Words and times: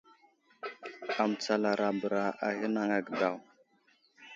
Amətsalara 1.23 1.87
bəra 1.99 2.23
a 2.45 2.47
ghinaŋ 2.57 2.89
age 2.97 3.11
daw. 3.19 3.37